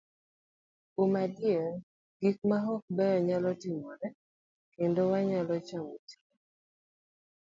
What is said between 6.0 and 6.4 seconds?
ring'o.